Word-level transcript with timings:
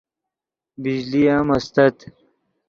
بجلی 0.81 1.23
ام 1.37 1.47
استت 1.55 1.97